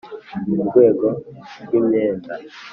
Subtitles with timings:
[0.55, 1.07] Mu rwego
[1.63, 2.33] rw imyenda